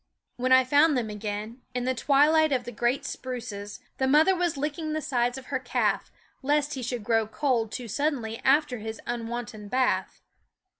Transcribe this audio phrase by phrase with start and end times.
[0.37, 4.57] When I found them again, in the twilight of the great spruces, the mother was
[4.57, 8.99] licking the sides of her calf, lest he should grow cold too suddenly after his
[9.05, 10.23] unwonted bath.